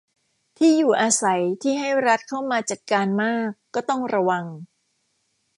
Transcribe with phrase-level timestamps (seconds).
[0.57, 4.45] ที่อยู่อาศัยที่ให้รัฐเข้ามาจัดการมาก ก็ต้องระวัง